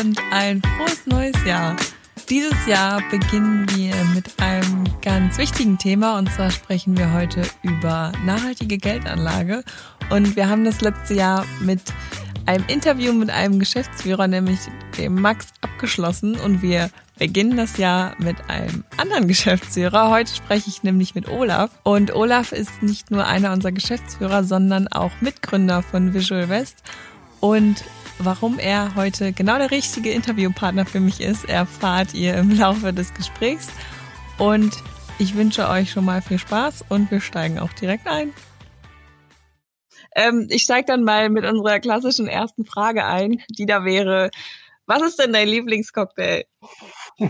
[0.00, 1.76] Und ein frohes neues Jahr.
[2.28, 6.18] Dieses Jahr beginnen wir mit einem ganz wichtigen Thema.
[6.18, 9.62] Und zwar sprechen wir heute über nachhaltige Geldanlage.
[10.10, 11.80] Und wir haben das letzte Jahr mit
[12.46, 14.58] einem Interview mit einem Geschäftsführer, nämlich
[14.98, 16.36] dem Max, abgeschlossen.
[16.40, 20.10] Und wir beginnen das Jahr mit einem anderen Geschäftsführer.
[20.10, 21.70] Heute spreche ich nämlich mit Olaf.
[21.82, 26.82] Und Olaf ist nicht nur einer unserer Geschäftsführer, sondern auch Mitgründer von Visual West.
[27.40, 27.84] Und
[28.18, 33.12] Warum er heute genau der richtige Interviewpartner für mich ist, erfahrt ihr im Laufe des
[33.12, 33.68] Gesprächs.
[34.38, 34.72] Und
[35.18, 38.32] ich wünsche euch schon mal viel Spaß und wir steigen auch direkt ein.
[40.14, 44.30] Ähm, ich steige dann mal mit unserer klassischen ersten Frage ein, die da wäre,
[44.86, 46.44] was ist denn dein Lieblingscocktail?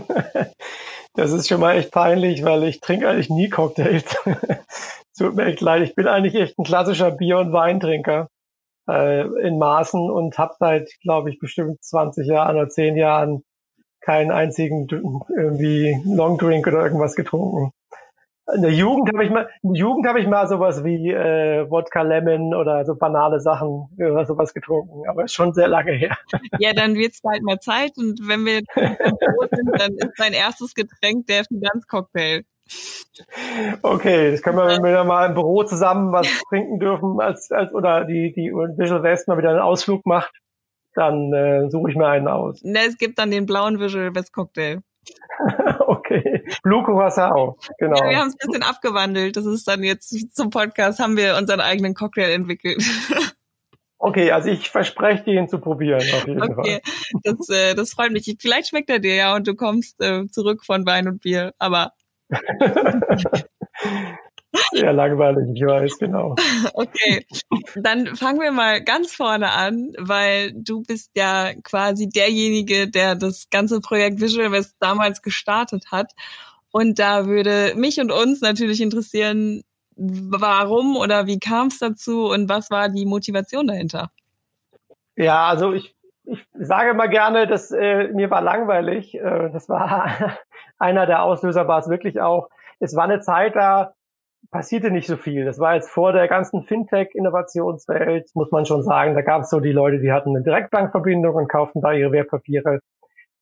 [1.17, 4.03] Das ist schon mal echt peinlich, weil ich trinke eigentlich nie Cocktails.
[5.17, 5.81] Tut mir echt leid.
[5.83, 8.27] Ich bin eigentlich echt ein klassischer Bier- und Weintrinker
[8.87, 13.43] äh, in Maßen und habe seit, glaube ich, bestimmt 20 Jahren oder 10 Jahren
[14.01, 14.87] keinen einzigen
[15.35, 17.71] irgendwie Longdrink oder irgendwas getrunken.
[18.53, 21.67] In der Jugend habe ich mal, in der Jugend habe ich mal sowas wie äh,
[21.67, 26.15] Wodka Lemon oder so banale Sachen oder sowas getrunken, aber schon sehr lange her.
[26.59, 28.61] Ja, dann wird's bald mal Zeit und wenn wir
[29.51, 32.43] sind, dann ist dein erstes Getränk der Finanzcocktail.
[33.81, 37.73] Okay, das können wir, wenn wir mal im Büro zusammen was trinken dürfen, als, als
[37.73, 40.33] oder die, die Visual West mal wieder einen Ausflug macht,
[40.93, 42.61] dann äh, suche ich mir einen aus.
[42.63, 44.79] Ne, es gibt dann den blauen Visual West Cocktail.
[45.79, 47.97] okay, Blue Curacao, genau.
[47.97, 49.37] Ja, wir haben es ein bisschen abgewandelt.
[49.37, 52.83] Das ist dann jetzt zum Podcast haben wir unseren eigenen Cocktail entwickelt.
[53.97, 56.79] Okay, also ich verspreche dir ihn zu probieren auf jeden okay.
[56.83, 57.21] Fall.
[57.23, 58.35] Das, äh, das freut mich.
[58.39, 61.55] Vielleicht schmeckt er dir ja und du kommst äh, zurück von Wein und Bier.
[61.57, 61.91] Aber
[64.71, 66.35] Sehr langweilig, ich weiß, genau.
[66.73, 67.25] Okay,
[67.75, 73.49] dann fangen wir mal ganz vorne an, weil du bist ja quasi derjenige, der das
[73.49, 76.13] ganze Projekt Visual West damals gestartet hat.
[76.71, 79.63] Und da würde mich und uns natürlich interessieren,
[79.95, 84.11] warum oder wie kam es dazu und was war die Motivation dahinter?
[85.15, 85.94] Ja, also ich,
[86.25, 89.15] ich sage mal gerne, dass äh, mir war langweilig.
[89.15, 90.09] Äh, das war
[90.79, 92.49] einer der Auslöser war es wirklich auch.
[92.79, 93.93] Es war eine Zeit, da
[94.51, 95.45] passierte nicht so viel.
[95.45, 99.15] Das war jetzt vor der ganzen Fintech-Innovationswelt, muss man schon sagen.
[99.15, 102.79] Da gab es so die Leute, die hatten eine Direktbankverbindung und kauften da ihre Wertpapiere.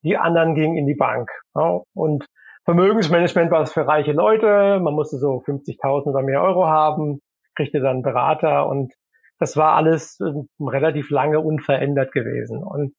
[0.03, 1.29] Die anderen gingen in die Bank.
[1.55, 1.81] Ja.
[1.93, 2.25] Und
[2.65, 4.79] Vermögensmanagement war es für reiche Leute.
[4.79, 7.19] Man musste so 50.000 oder mehr Euro haben,
[7.55, 8.93] kriegte dann Berater und
[9.39, 12.63] das war alles ähm, relativ lange unverändert gewesen.
[12.63, 12.93] Und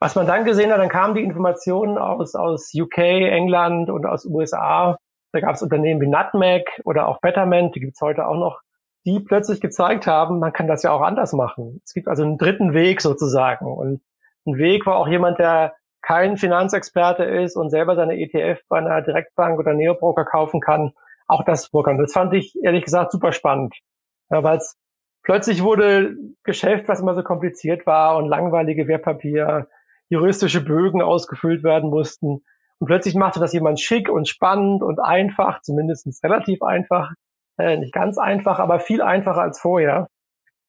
[0.00, 4.24] was man dann gesehen hat, dann kamen die Informationen aus, aus UK, England und aus
[4.24, 4.98] USA.
[5.32, 8.60] Da gab es Unternehmen wie Nutmeg oder auch Betterment, die gibt es heute auch noch,
[9.04, 11.80] die plötzlich gezeigt haben, man kann das ja auch anders machen.
[11.84, 13.66] Es gibt also einen dritten Weg sozusagen.
[13.66, 14.02] Und
[14.46, 19.02] ein Weg war auch jemand, der kein Finanzexperte ist und selber seine ETF bei einer
[19.02, 20.92] Direktbank oder Neobroker kaufen kann,
[21.26, 21.98] auch das vorkam.
[21.98, 23.74] Das fand ich ehrlich gesagt super spannend,
[24.30, 24.76] ja, weil es
[25.30, 29.68] plötzlich wurde Geschäft, was immer so kompliziert war und langweilige Wertpapier,
[30.08, 32.42] juristische Bögen ausgefüllt werden mussten.
[32.78, 37.12] Und plötzlich machte das jemand schick und spannend und einfach, zumindest relativ einfach,
[37.58, 40.08] äh, nicht ganz einfach, aber viel einfacher als vorher.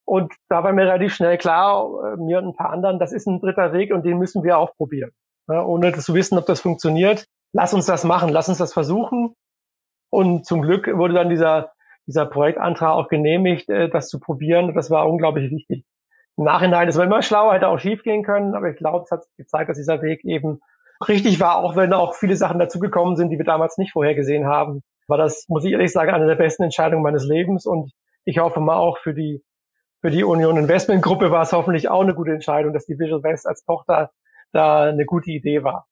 [0.04, 3.26] Und da war mir relativ schnell klar, äh, mir und ein paar anderen, das ist
[3.26, 5.10] ein dritter Weg und den müssen wir auch probieren.
[5.48, 7.26] Ja, ohne zu wissen, ob das funktioniert.
[7.52, 9.34] Lass uns das machen, lass uns das versuchen.
[10.08, 11.72] Und zum Glück wurde dann dieser,
[12.06, 14.74] dieser Projektantrag auch genehmigt, äh, das zu probieren.
[14.74, 15.84] Das war unglaublich wichtig
[16.36, 19.10] im Nachhinein ist man immer schlauer, hätte auch schief gehen können, aber ich glaube, es
[19.10, 20.60] hat gezeigt, dass dieser Weg eben
[21.06, 24.82] richtig war, auch wenn auch viele Sachen dazugekommen sind, die wir damals nicht vorhergesehen haben.
[25.08, 27.92] War das, muss ich ehrlich sagen, eine der besten Entscheidungen meines Lebens und
[28.24, 29.42] ich hoffe mal auch für die,
[30.00, 33.22] für die Union Investment Gruppe war es hoffentlich auch eine gute Entscheidung, dass die Visual
[33.22, 34.10] West als Tochter
[34.52, 35.86] da eine gute Idee war.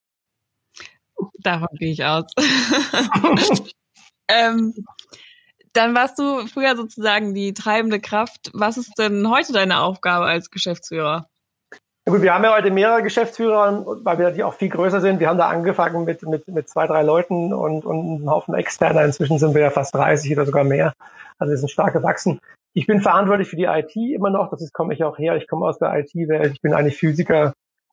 [1.41, 2.33] Davon gehe ich aus.
[4.29, 4.75] ähm,
[5.73, 8.51] dann warst du früher sozusagen die treibende Kraft.
[8.55, 11.27] Was ist denn heute deine Aufgabe als Geschäftsführer?
[12.07, 15.21] Ja gut, wir haben ja heute mehrere Geschäftsführer, weil wir natürlich auch viel größer sind.
[15.21, 19.05] Wir haben da angefangen mit, mit, mit zwei, drei Leuten und, und einem Haufen externer.
[19.05, 20.93] Inzwischen sind wir ja fast 30 oder sogar mehr.
[21.39, 22.41] Also wir sind stark gewachsen.
[22.73, 24.51] Ich bin verantwortlich für die IT immer noch.
[24.51, 25.37] Das ist, komme ich auch her.
[25.37, 26.53] Ich komme aus der IT-Welt.
[26.55, 27.53] Ich bin eigentlich Physiker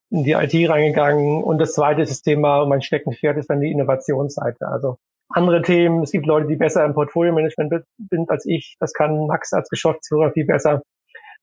[0.09, 1.43] in die IT reingegangen.
[1.43, 4.67] Und das zweite ist das Thema, mein Steckenpferd ist dann die Innovationsseite.
[4.67, 4.97] Also
[5.29, 6.03] andere Themen.
[6.03, 8.77] Es gibt Leute, die besser im Portfolio-Management sind als ich.
[8.79, 10.81] Das kann Max als Geschäftsführer viel besser.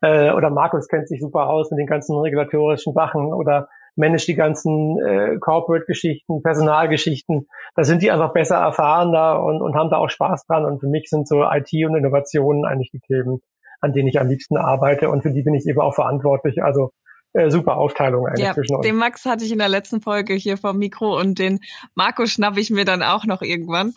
[0.01, 4.35] Äh, oder Markus kennt sich super aus mit den ganzen regulatorischen Sachen oder managt die
[4.35, 7.47] ganzen äh, Corporate-Geschichten, Personalgeschichten.
[7.77, 10.65] Da sind die einfach besser erfahrener und, und haben da auch Spaß dran.
[10.65, 13.41] Und für mich sind so IT und Innovationen eigentlich die Themen,
[13.81, 16.63] an denen ich am liebsten arbeite und für die bin ich eben auch verantwortlich.
[16.63, 16.91] Also
[17.35, 18.87] äh, super Aufteilung eigentlich ja, zwischen uns.
[18.87, 21.61] Den Max hatte ich in der letzten Folge hier vom Mikro und den
[21.95, 23.93] Marco schnappe ich mir dann auch noch irgendwann.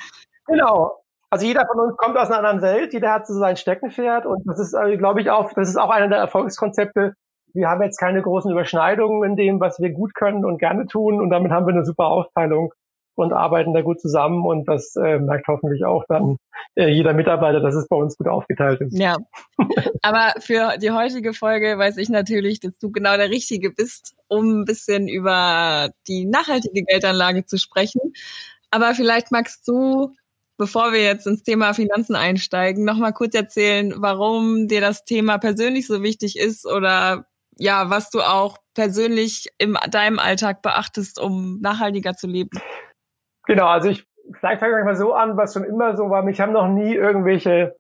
[0.48, 1.04] Genau.
[1.30, 4.44] Also jeder von uns kommt aus einer anderen Welt, jeder hat so sein Steckenpferd und
[4.46, 7.14] das ist, also, glaube ich, auch, das ist auch einer der Erfolgskonzepte.
[7.54, 11.20] Wir haben jetzt keine großen Überschneidungen in dem, was wir gut können und gerne tun
[11.20, 12.74] und damit haben wir eine super Aufteilung
[13.18, 16.38] und arbeiten da gut zusammen und das äh, merkt hoffentlich auch dann
[16.76, 18.98] äh, jeder Mitarbeiter, dass es bei uns gut aufgeteilt ist.
[18.98, 19.18] Ja,
[20.02, 24.62] aber für die heutige Folge weiß ich natürlich, dass du genau der Richtige bist, um
[24.62, 28.02] ein bisschen über die nachhaltige Geldanlage zu sprechen.
[28.70, 30.14] Aber vielleicht magst du,
[30.58, 35.38] bevor wir jetzt ins Thema Finanzen einsteigen, noch mal kurz erzählen, warum dir das Thema
[35.38, 37.26] persönlich so wichtig ist oder
[37.60, 42.60] ja, was du auch persönlich in deinem Alltag beachtest, um nachhaltiger zu leben.
[43.48, 44.06] Genau, also ich,
[44.40, 46.22] vielleicht fange ich mal so an, was schon immer so war.
[46.22, 47.76] Mich haben noch nie irgendwelche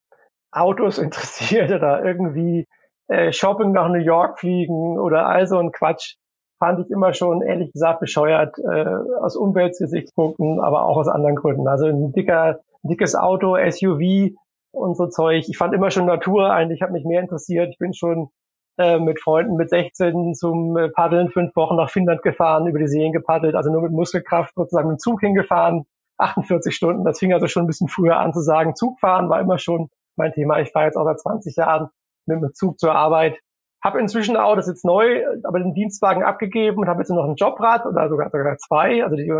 [0.51, 2.65] Autos interessiert oder irgendwie
[3.09, 6.15] äh, Shopping nach New York fliegen oder all so ein Quatsch.
[6.59, 8.85] Fand ich immer schon, ehrlich gesagt, bescheuert, äh,
[9.21, 11.67] aus Umweltgesichtspunkten, aber auch aus anderen Gründen.
[11.67, 14.31] Also ein dicker, dickes Auto, SUV
[14.71, 15.45] und so Zeug.
[15.47, 17.69] Ich fand immer schon Natur eigentlich, hat mich mehr interessiert.
[17.69, 18.29] Ich bin schon
[18.77, 22.87] äh, mit Freunden mit 16 zum äh, Paddeln fünf Wochen nach Finnland gefahren, über die
[22.87, 25.85] Seen gepaddelt, also nur mit Muskelkraft sozusagen mit dem Zug hingefahren,
[26.17, 27.03] 48 Stunden.
[27.03, 28.75] Das fing also schon ein bisschen früher an zu sagen.
[28.75, 30.59] Zugfahren war immer schon mein Thema.
[30.59, 31.89] Ich fahre jetzt auch seit 20 Jahren
[32.25, 33.39] mit dem Zug zur Arbeit.
[33.83, 37.25] Habe inzwischen auch, das ist jetzt neu, aber den Dienstwagen abgegeben und habe jetzt noch
[37.25, 39.03] ein Jobrad oder sogar, sogar zwei.
[39.03, 39.31] Also die,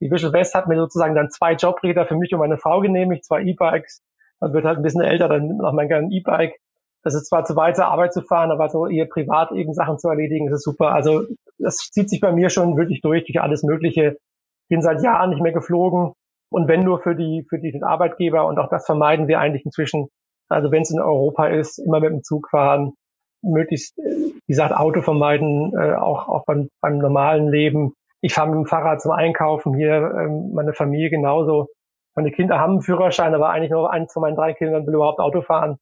[0.00, 3.24] die Visual West hat mir sozusagen dann zwei Jobräder für mich und meine Frau genehmigt,
[3.24, 4.02] zwei E-Bikes.
[4.40, 6.56] Man wird halt ein bisschen älter, dann nimmt noch mein E-Bike.
[7.02, 9.98] Das ist zwar zu weit zur Arbeit zu fahren, aber so ihr privat eben Sachen
[9.98, 10.92] zu erledigen, ist super.
[10.92, 11.24] Also
[11.58, 14.16] das zieht sich bei mir schon wirklich durch, durch alles Mögliche.
[14.68, 16.12] Bin seit Jahren nicht mehr geflogen
[16.50, 20.08] und wenn nur für die, für die Arbeitgeber und auch das vermeiden wir eigentlich inzwischen.
[20.48, 22.92] Also wenn es in Europa ist, immer mit dem Zug fahren,
[23.42, 27.94] möglichst, wie gesagt, Auto vermeiden, äh, auch, auch beim, beim normalen Leben.
[28.20, 31.68] Ich fahre mit dem Fahrrad zum Einkaufen hier, ähm, meine Familie genauso.
[32.14, 35.20] Meine Kinder haben einen Führerschein, aber eigentlich nur eins von meinen drei Kindern will überhaupt
[35.20, 35.78] Auto fahren.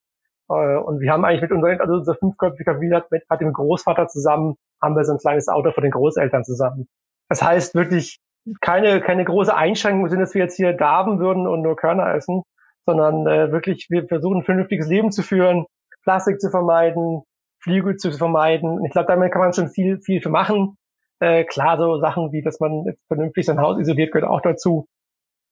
[0.49, 4.09] Äh, und wir haben eigentlich mit unseren, also unser fünfköpfiger Familie mit, mit dem Großvater
[4.09, 6.89] zusammen, haben wir so ein kleines Auto von den Großeltern zusammen.
[7.29, 8.21] Das heißt wirklich
[8.61, 12.43] keine, keine große Einschränkung sind, dass wir jetzt hier darben würden und nur Körner essen,
[12.85, 15.67] sondern äh, wirklich, wir versuchen ein vernünftiges Leben zu führen,
[16.03, 17.23] Plastik zu vermeiden,
[17.59, 18.85] Flüge zu vermeiden.
[18.85, 20.77] Ich glaube, damit kann man schon viel, viel für machen.
[21.21, 24.87] Äh, klar, so Sachen wie, dass man jetzt vernünftig sein Haus isoliert, gehört auch dazu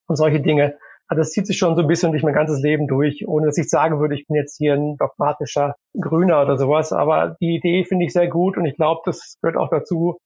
[0.07, 0.77] und solche Dinge.
[1.09, 3.59] Also das zieht sich schon so ein bisschen durch mein ganzes Leben durch, ohne dass
[3.59, 6.93] ich sagen würde, ich bin jetzt hier ein dogmatischer Grüner oder sowas.
[6.93, 10.19] Aber die Idee finde ich sehr gut und ich glaube, das gehört auch dazu.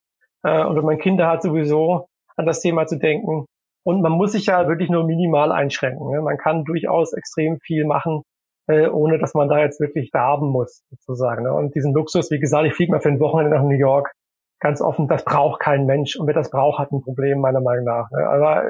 [0.44, 2.06] Äh, und wenn man Kinder hat, sowieso
[2.36, 3.46] an das Thema zu denken.
[3.84, 6.10] Und man muss sich ja wirklich nur minimal einschränken.
[6.10, 6.20] Ne?
[6.20, 8.22] Man kann durchaus extrem viel machen,
[8.68, 11.44] äh, ohne dass man da jetzt wirklich darben muss, sozusagen.
[11.44, 11.52] Ne?
[11.52, 14.12] Und diesen Luxus, wie gesagt, ich fliege mal für ein Wochenende nach New York,
[14.60, 16.16] ganz offen, das braucht kein Mensch.
[16.16, 18.10] Und wer das braucht, hat ein Problem, meiner Meinung nach.
[18.10, 18.26] Ne?
[18.28, 18.64] Aber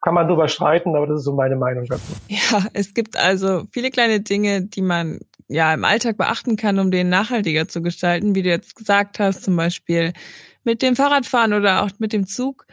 [0.00, 2.12] kann man drüber streiten, aber das ist so meine Meinung dazu.
[2.28, 5.18] Ja, es gibt also viele kleine Dinge, die man
[5.48, 9.42] ja im Alltag beachten kann, um den nachhaltiger zu gestalten, wie du jetzt gesagt hast,
[9.42, 10.12] zum Beispiel
[10.62, 12.66] mit dem Fahrradfahren oder auch mit dem Zug.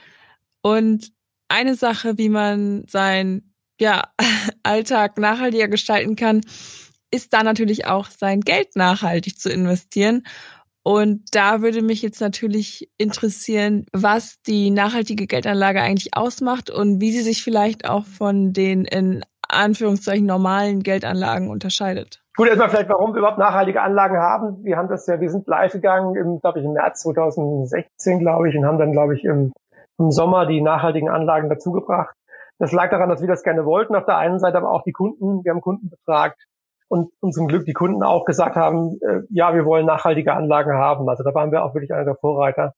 [0.61, 1.11] Und
[1.47, 4.03] eine Sache, wie man sein ja,
[4.63, 6.41] Alltag nachhaltiger gestalten kann,
[7.11, 10.23] ist da natürlich auch sein Geld nachhaltig zu investieren.
[10.87, 17.11] Und da würde mich jetzt natürlich interessieren, was die nachhaltige Geldanlage eigentlich ausmacht und wie
[17.11, 22.21] sie sich vielleicht auch von den in Anführungszeichen normalen Geldanlagen unterscheidet.
[22.37, 24.63] Gut, erstmal vielleicht, warum wir überhaupt nachhaltige Anlagen haben.
[24.63, 28.49] Wir haben das ja, wir sind live gegangen im, glaube ich, im März 2016, glaube
[28.49, 29.53] ich, und haben dann, glaube ich, im,
[29.97, 32.13] im Sommer die nachhaltigen Anlagen dazugebracht.
[32.59, 33.95] Das lag daran, dass wir das gerne wollten.
[33.95, 35.43] Auf der einen Seite aber auch die Kunden.
[35.43, 36.37] Wir haben Kunden befragt,
[36.87, 40.73] und, und zum Glück die Kunden auch gesagt haben, äh, ja, wir wollen nachhaltige Anlagen
[40.73, 41.09] haben.
[41.09, 42.73] Also da waren wir auch wirklich einer der Vorreiter.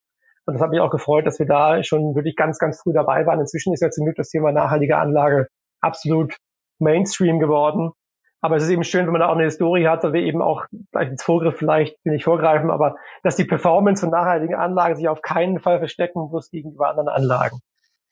[0.46, 3.26] Und das hat mich auch gefreut, dass wir da schon wirklich ganz, ganz früh dabei
[3.26, 3.40] waren.
[3.40, 5.48] Inzwischen ist ja zum Glück das Thema nachhaltige Anlage
[5.82, 6.38] absolut
[6.80, 7.92] Mainstream geworden.
[8.40, 10.42] Aber es ist eben schön, wenn man da auch eine Historie hat, dass wir eben
[10.42, 14.96] auch, vielleicht ins Vorgriff vielleicht, will ich vorgreifen, aber dass die Performance von nachhaltigen Anlagen
[14.96, 17.60] sich auf keinen Fall verstecken muss gegenüber anderen Anlagen.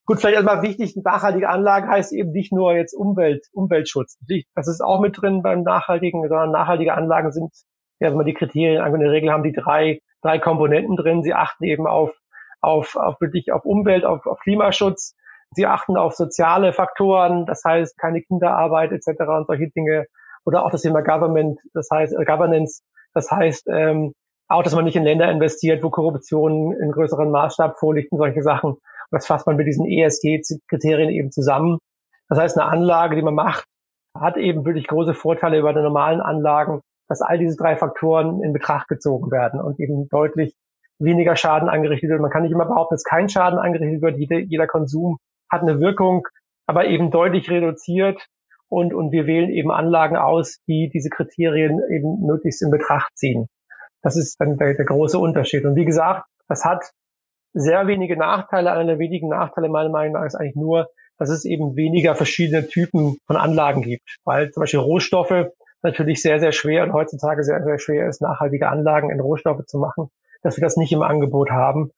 [0.08, 4.20] Gut, vielleicht erstmal wichtig, nachhaltige Anlage heißt eben nicht nur jetzt Umwelt, Umweltschutz.
[4.54, 7.52] Das ist auch mit drin beim nachhaltigen, sondern nachhaltige Anlagen sind,
[8.00, 11.24] ja, wenn man die Kriterien anguckt, in der Regel haben die drei, drei Komponenten drin.
[11.24, 12.12] Sie achten eben auf,
[12.62, 15.16] auf, auf wirklich auf Umwelt, auf, auf Klimaschutz.
[15.52, 19.22] Sie achten auf soziale Faktoren, das heißt keine Kinderarbeit etc.
[19.28, 20.06] und solche Dinge.
[20.46, 22.84] Oder auch das Thema Government, das heißt äh, Governance,
[23.16, 24.14] das heißt ähm,
[24.48, 28.44] auch, dass man nicht in Länder investiert, wo Korruption in größeren Maßstab vorliegt und solche
[28.44, 28.76] Sachen.
[29.12, 31.80] Das fasst man mit diesen ESG-Kriterien eben zusammen.
[32.30, 33.66] Das heißt, eine Anlage, die man macht,
[34.18, 38.54] hat eben wirklich große Vorteile über die normalen Anlagen, dass all diese drei Faktoren in
[38.54, 40.56] Betracht gezogen werden und eben deutlich
[41.00, 42.22] weniger Schaden angerichtet wird.
[42.22, 44.18] Man kann nicht immer behaupten, dass kein Schaden angerichtet wird.
[44.18, 45.18] Jeder, jeder Konsum
[45.52, 46.28] hat eine Wirkung,
[46.66, 48.26] aber eben deutlich reduziert.
[48.68, 53.48] Und, und wir wählen eben Anlagen aus, die diese Kriterien eben möglichst in Betracht ziehen.
[54.02, 55.66] Das ist dann der, der große Unterschied.
[55.66, 56.92] Und wie gesagt, das hat
[57.56, 58.72] sehr wenige Nachteile.
[58.72, 62.68] Einer der wenigen Nachteile meiner Meinung nach ist eigentlich nur, dass es eben weniger verschiedene
[62.68, 64.18] Typen von Anlagen gibt.
[64.26, 65.48] Weil zum Beispiel Rohstoffe
[65.82, 69.80] natürlich sehr, sehr schwer und heutzutage sehr, sehr schwer ist, nachhaltige Anlagen in Rohstoffe zu
[69.80, 70.10] machen,
[70.44, 71.92] dass wir das nicht im Angebot haben.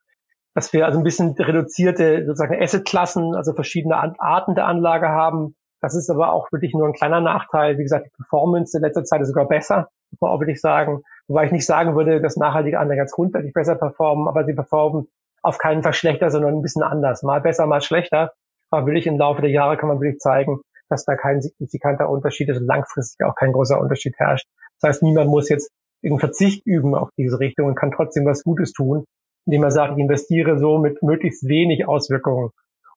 [0.54, 5.56] Dass wir also ein bisschen reduzierte sozusagen Assetklassen, also verschiedene Arten der Anlage haben.
[5.80, 7.78] Das ist aber auch wirklich nur ein kleiner Nachteil.
[7.78, 11.02] Wie gesagt, die Performance in letzter Zeit ist sogar besser, muss man auch wirklich sagen.
[11.28, 15.08] Wobei ich nicht sagen würde, dass nachhaltige Anlagen ganz grundsätzlich besser performen, aber sie performen
[15.48, 17.22] auf keinen Fall schlechter, sondern ein bisschen anders.
[17.22, 18.32] Mal besser, mal schlechter.
[18.70, 22.08] Aber will ich im Laufe der Jahre kann man wirklich zeigen, dass da kein signifikanter
[22.08, 24.46] Unterschied ist und langfristig auch kein großer Unterschied herrscht.
[24.80, 25.70] Das heißt, niemand muss jetzt
[26.02, 29.04] irgendeinen Verzicht üben auf diese Richtung und kann trotzdem was Gutes tun,
[29.46, 32.50] indem er sagt, ich investiere so mit möglichst wenig Auswirkungen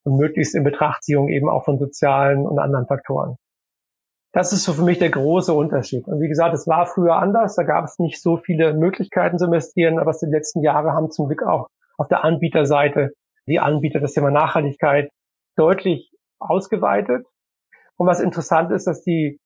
[0.04, 3.38] und möglichst in Betrachtziehung eben auch von sozialen und anderen Faktoren.
[4.34, 6.08] Das ist so für mich der große Unterschied.
[6.08, 7.56] Und wie gesagt, es war früher anders.
[7.56, 11.28] Da gab es nicht so viele Möglichkeiten zu investieren, aber die letzten Jahre haben zum
[11.28, 11.68] Glück auch
[12.02, 13.12] auf der Anbieterseite
[13.48, 15.12] die Anbieter das Thema Nachhaltigkeit
[15.56, 17.28] deutlich ausgeweitet.
[17.96, 19.38] Und was interessant ist, dass die,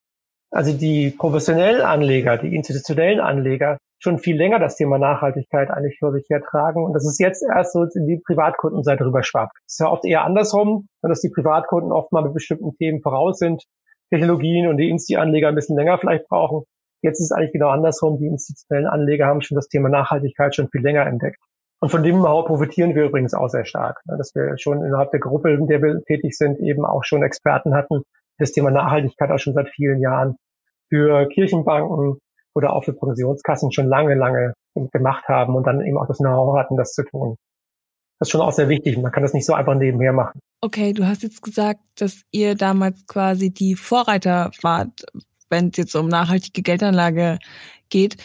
[0.51, 6.13] also die professionellen Anleger, die institutionellen Anleger schon viel länger das Thema Nachhaltigkeit eigentlich vor
[6.13, 9.57] sich hertragen und das ist jetzt erst so in die Privatkundenseite rüber schwappt.
[9.67, 13.37] Es ist ja oft eher andersrum, dass die Privatkunden oft mal mit bestimmten Themen voraus
[13.37, 13.63] sind,
[14.11, 16.63] Technologien und die Insti-Anleger ein bisschen länger vielleicht brauchen.
[17.01, 18.17] Jetzt ist es eigentlich genau andersrum.
[18.19, 21.39] Die institutionellen Anleger haben schon das Thema Nachhaltigkeit schon viel länger entdeckt.
[21.79, 25.11] Und von dem Know-how profitieren wir übrigens auch sehr stark, ne, dass wir schon innerhalb
[25.11, 28.03] der Gruppe, in der wir tätig sind, eben auch schon Experten hatten,
[28.37, 30.35] das Thema Nachhaltigkeit auch schon seit vielen Jahren
[30.89, 32.17] für Kirchenbanken
[32.53, 34.53] oder auch für Pensionskassen schon lange, lange
[34.91, 37.35] gemacht haben und dann eben auch das Know-how hatten, das zu tun.
[38.19, 38.97] Das ist schon auch sehr wichtig.
[38.97, 40.39] Man kann das nicht so einfach nebenher machen.
[40.61, 45.05] Okay, du hast jetzt gesagt, dass ihr damals quasi die Vorreiter wart,
[45.49, 47.39] wenn es jetzt um nachhaltige Geldanlage
[47.89, 48.15] geht.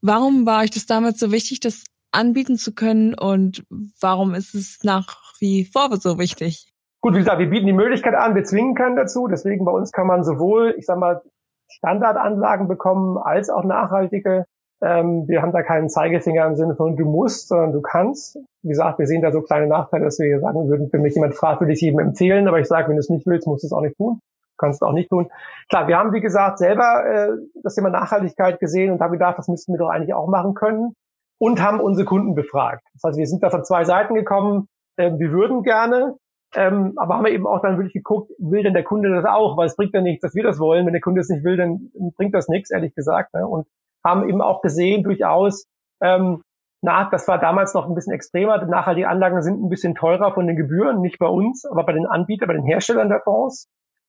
[0.00, 3.64] Warum war euch das damals so wichtig, das anbieten zu können und
[4.00, 6.72] warum ist es nach wie vor so wichtig?
[7.00, 9.26] Gut, wie gesagt, wir bieten die Möglichkeit an, wir zwingen keinen dazu.
[9.26, 11.22] Deswegen bei uns kann man sowohl, ich sag mal,
[11.68, 14.44] Standardanlagen bekommen als auch nachhaltige.
[14.82, 18.38] Ähm, wir haben da keinen Zeigefinger im Sinne von du musst, sondern du kannst.
[18.62, 21.14] Wie gesagt, wir sehen da so kleine Nachteile, dass wir hier sagen würden, wenn mich
[21.14, 22.48] jemand fragt, würde ich jedem empfehlen.
[22.48, 24.20] Aber ich sage, wenn du es nicht willst, musst du es auch nicht tun.
[24.20, 25.30] Du kannst es auch nicht tun.
[25.70, 27.28] Klar, wir haben, wie gesagt, selber äh,
[27.62, 30.94] das Thema Nachhaltigkeit gesehen und haben gedacht, das müssten wir doch eigentlich auch machen können
[31.40, 32.86] und haben unsere Kunden befragt.
[32.92, 34.68] Das heißt, wir sind da von zwei Seiten gekommen.
[34.96, 36.16] Äh, wir würden gerne,
[36.54, 39.56] ähm, aber haben wir eben auch dann wirklich geguckt, will denn der Kunde das auch?
[39.56, 40.84] Weil es bringt ja nichts, dass wir das wollen.
[40.84, 43.32] Wenn der Kunde es nicht will, dann bringt das nichts, ehrlich gesagt.
[43.34, 43.46] Ne?
[43.46, 43.66] Und
[44.04, 45.66] haben eben auch gesehen, durchaus,
[46.02, 46.42] ähm,
[46.82, 48.64] na, das war damals noch ein bisschen extremer.
[48.66, 52.06] Nachhaltige Anlagen sind ein bisschen teurer von den Gebühren, nicht bei uns, aber bei den
[52.06, 53.66] Anbietern, bei den Herstellern der Fonds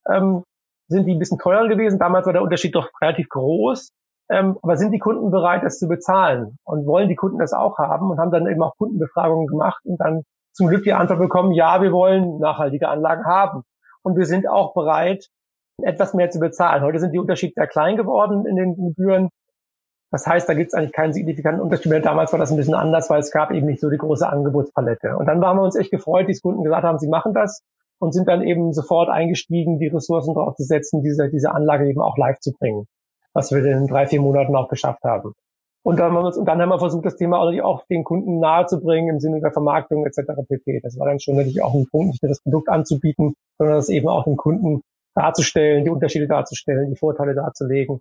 [0.09, 0.43] ähm,
[0.87, 1.99] sind die ein bisschen teurer gewesen.
[1.99, 3.89] Damals war der Unterschied doch relativ groß.
[4.31, 6.57] Ähm, aber sind die Kunden bereit, das zu bezahlen?
[6.63, 8.09] Und wollen die Kunden das auch haben?
[8.09, 10.23] Und haben dann eben auch Kundenbefragungen gemacht und dann
[10.53, 13.63] zum Glück die Antwort bekommen, ja, wir wollen nachhaltige Anlagen haben.
[14.03, 15.27] Und wir sind auch bereit,
[15.83, 16.83] etwas mehr zu bezahlen.
[16.83, 19.29] Heute sind die Unterschiede sehr klein geworden in den Gebühren.
[20.11, 22.01] Das heißt, da gibt es eigentlich keinen signifikanten Unterschied mehr.
[22.01, 25.17] Damals war das ein bisschen anders, weil es gab eben nicht so die große Angebotspalette.
[25.17, 27.63] Und dann waren wir uns echt gefreut, die Kunden gesagt haben, sie machen das
[27.99, 32.01] und sind dann eben sofort eingestiegen, die Ressourcen drauf zu setzen, diese, diese Anlage eben
[32.01, 32.87] auch live zu bringen,
[33.33, 35.33] was wir in drei, vier Monaten auch geschafft haben.
[35.83, 39.15] Und dann, haben wir, und dann haben wir versucht, das Thema auch den Kunden nahezubringen
[39.15, 40.33] im Sinne der Vermarktung etc.
[40.47, 40.79] pp.
[40.81, 43.89] Das war dann schon natürlich auch ein Punkt, nicht nur das Produkt anzubieten, sondern das
[43.89, 44.81] eben auch den Kunden
[45.15, 47.99] darzustellen, die Unterschiede darzustellen, die Vorteile darzulegen.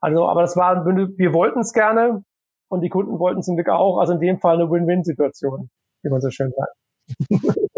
[0.00, 2.22] Also, aber das war, wir wollten es gerne
[2.68, 3.98] und die Kunden wollten es zum Glück auch.
[3.98, 5.68] Also in dem Fall eine Win-Win-Situation,
[6.02, 6.74] wie man so schön sagt.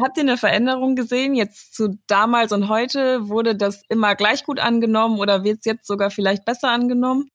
[0.00, 3.28] Habt ihr eine Veränderung gesehen jetzt zu damals und heute?
[3.28, 7.30] Wurde das immer gleich gut angenommen oder wird es jetzt sogar vielleicht besser angenommen?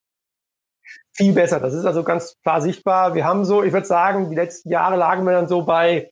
[1.13, 1.59] viel besser.
[1.59, 3.15] Das ist also ganz klar sichtbar.
[3.15, 6.09] Wir haben so, ich würde sagen, die letzten Jahre lagen wir dann so bei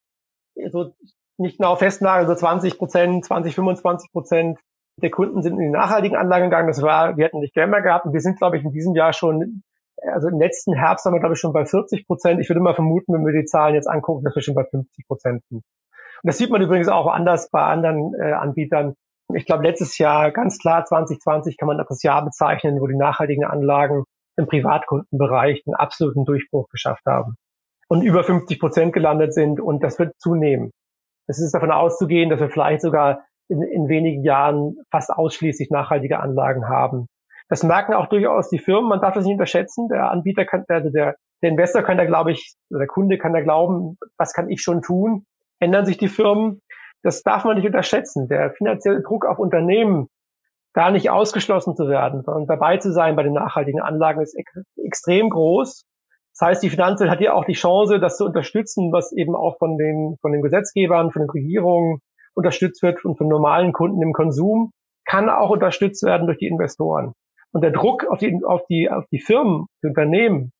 [0.72, 0.94] so
[1.38, 4.60] nicht genau festnageln, so 20 Prozent, 20, 25 Prozent
[5.01, 6.68] der Kunden sind in die nachhaltigen Anlagen gegangen.
[6.68, 9.13] Das war, wir hatten nicht mehr gehabt und wir sind, glaube ich, in diesem Jahr
[9.13, 9.63] schon,
[10.01, 12.41] also im letzten Herbst haben wir, glaube ich, schon bei 40 Prozent.
[12.41, 15.08] Ich würde mal vermuten, wenn wir die Zahlen jetzt angucken, dass wir schon bei 50
[15.08, 15.63] Prozent sind.
[16.21, 18.95] Und das sieht man übrigens auch anders bei anderen äh, Anbietern.
[19.33, 23.45] Ich glaube, letztes Jahr, ganz klar, 2020 kann man das Jahr bezeichnen, wo die nachhaltigen
[23.45, 24.05] Anlagen
[24.38, 27.35] im Privatkundenbereich einen absoluten Durchbruch geschafft haben
[27.89, 30.71] und über 50 Prozent gelandet sind und das wird zunehmen.
[31.27, 36.19] Es ist davon auszugehen, dass wir vielleicht sogar in, in wenigen Jahren fast ausschließlich nachhaltige
[36.19, 37.07] Anlagen haben.
[37.49, 38.89] Das merken auch durchaus die Firmen.
[38.89, 39.89] Man darf das nicht unterschätzen.
[39.89, 43.41] Der Anbieter kann, der, der der Investor kann da, glaube ich, der Kunde kann da
[43.41, 45.25] glauben, was kann ich schon tun?
[45.60, 46.62] Ändern sich die Firmen?
[47.04, 48.28] Das darf man nicht unterschätzen.
[48.28, 50.08] Der finanzielle Druck auf Unternehmen,
[50.74, 54.51] da nicht ausgeschlossen zu werden, sondern dabei zu sein bei den nachhaltigen Anlagen, ist ex
[54.78, 55.86] extrem groß.
[56.38, 59.58] Das heißt, die Finanzwelt hat ja auch die Chance, das zu unterstützen, was eben auch
[59.58, 62.00] von den, von den Gesetzgebern, von den Regierungen
[62.34, 64.72] unterstützt wird und von normalen Kunden im Konsum,
[65.06, 67.13] kann auch unterstützt werden durch die Investoren.
[67.51, 70.51] Und der Druck auf die, auf die, auf die Firmen, die Unternehmen,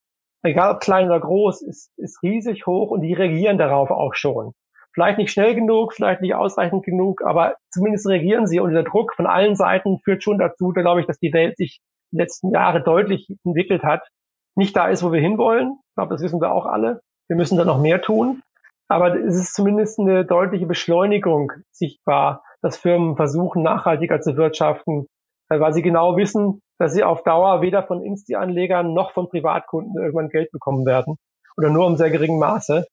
[0.44, 4.54] egal ob klein oder groß, ist, ist riesig hoch und die reagieren darauf auch schon.
[4.94, 9.14] Vielleicht nicht schnell genug, vielleicht nicht ausreichend genug, aber zumindest reagieren sie und der Druck
[9.16, 11.82] von allen Seiten führt schon dazu, da glaube ich, dass die Welt sich
[12.12, 14.08] die letzten Jahre deutlich entwickelt hat,
[14.56, 15.78] nicht da ist, wo wir hinwollen.
[15.90, 17.02] Ich glaube, das wissen wir auch alle.
[17.28, 18.42] Wir müssen da noch mehr tun.
[18.88, 25.06] Aber es ist zumindest eine deutliche Beschleunigung sichtbar, dass Firmen versuchen, nachhaltiger zu wirtschaften,
[25.48, 30.30] weil sie genau wissen, dass sie auf Dauer weder von Insti-Anlegern noch von Privatkunden irgendwann
[30.30, 31.18] Geld bekommen werden
[31.58, 32.86] oder nur im sehr geringen Maße.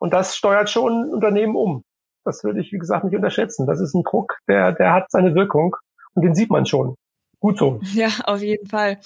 [0.00, 1.84] Und das steuert schon Unternehmen um.
[2.24, 3.66] Das würde ich, wie gesagt, nicht unterschätzen.
[3.66, 5.76] Das ist ein Druck, der, der hat seine Wirkung
[6.14, 6.96] und den sieht man schon.
[7.38, 7.80] Gut so.
[7.94, 8.98] Ja, auf jeden Fall.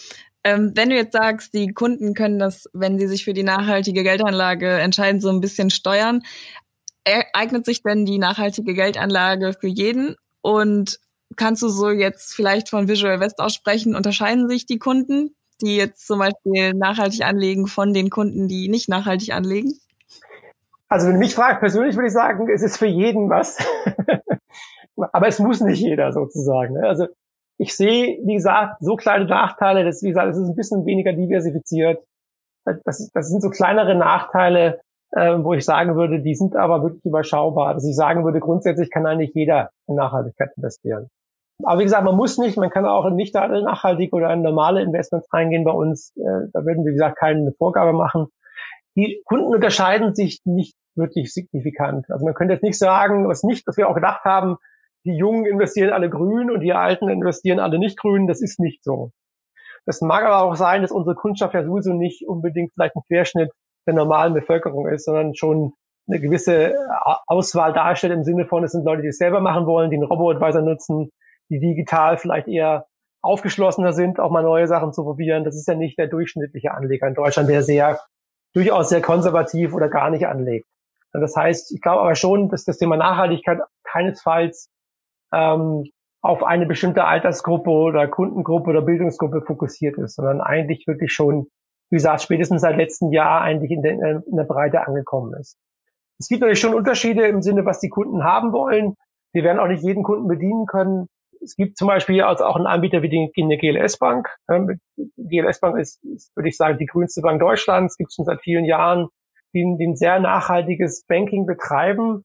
[0.44, 4.02] Ähm, wenn du jetzt sagst, die Kunden können das, wenn sie sich für die nachhaltige
[4.02, 6.22] Geldanlage entscheiden, so ein bisschen steuern,
[7.32, 10.16] eignet sich denn die nachhaltige Geldanlage für jeden?
[10.42, 11.00] Und
[11.36, 16.06] kannst du so jetzt vielleicht von Visual West aussprechen, unterscheiden sich die Kunden, die jetzt
[16.06, 19.72] zum Beispiel nachhaltig anlegen, von den Kunden, die nicht nachhaltig anlegen?
[20.88, 23.58] Also wenn du mich fragst, persönlich würde ich sagen, es ist für jeden was.
[25.12, 26.74] Aber es muss nicht jeder sozusagen.
[26.74, 26.86] Ne?
[26.86, 27.06] Also
[27.58, 31.12] ich sehe, wie gesagt, so kleine Nachteile, das, wie gesagt, es ist ein bisschen weniger
[31.12, 32.02] diversifiziert.
[32.84, 34.80] Das, das sind so kleinere Nachteile,
[35.12, 37.74] äh, wo ich sagen würde, die sind aber wirklich überschaubar.
[37.74, 41.08] Dass ich sagen würde, grundsätzlich kann eigentlich jeder in Nachhaltigkeit investieren.
[41.62, 45.32] Aber wie gesagt, man muss nicht, man kann auch nicht nachhaltig oder in normale Investments
[45.32, 46.12] reingehen bei uns.
[46.16, 48.28] Äh, da würden wir, wie gesagt, keine Vorgabe machen.
[48.96, 52.06] Die Kunden unterscheiden sich nicht wirklich signifikant.
[52.10, 54.56] Also man könnte jetzt nicht sagen, was nicht, was wir auch gedacht haben,
[55.04, 58.26] die Jungen investieren alle grün und die Alten investieren alle nicht grün.
[58.26, 59.10] Das ist nicht so.
[59.86, 63.50] Das mag aber auch sein, dass unsere Kundschaft ja sowieso nicht unbedingt vielleicht ein Querschnitt
[63.86, 65.72] der normalen Bevölkerung ist, sondern schon
[66.08, 66.76] eine gewisse äh,
[67.26, 70.06] Auswahl darstellt im Sinne von, es sind Leute, die es selber machen wollen, die einen
[70.06, 71.10] Robo-Advisor nutzen,
[71.50, 72.86] die digital vielleicht eher
[73.22, 75.44] aufgeschlossener sind, auch mal neue Sachen zu probieren.
[75.44, 78.00] Das ist ja nicht der durchschnittliche Anleger in Deutschland, der sehr,
[78.54, 80.66] durchaus sehr konservativ oder gar nicht anlegt.
[81.12, 84.70] Und das heißt, ich glaube aber schon, dass das Thema Nachhaltigkeit keinesfalls
[85.32, 85.84] ähm,
[86.22, 91.48] auf eine bestimmte Altersgruppe oder Kundengruppe oder Bildungsgruppe fokussiert ist, sondern eigentlich wirklich schon
[91.90, 93.92] wie gesagt, spätestens seit letztem Jahr eigentlich in der,
[94.26, 95.56] in der Breite angekommen ist.
[96.18, 98.94] Es gibt natürlich schon Unterschiede im Sinne, was die Kunden haben wollen.
[99.32, 101.06] Wir werden auch nicht jeden Kunden bedienen können.
[101.44, 104.28] Es gibt zum Beispiel also auch einen Anbieter wie die, die GLS Bank.
[105.16, 108.40] GLS Bank ist, ist, würde ich sagen, die grünste Bank Deutschlands, gibt es schon seit
[108.40, 109.08] vielen Jahren,
[109.52, 112.24] die, die ein sehr nachhaltiges Banking betreiben,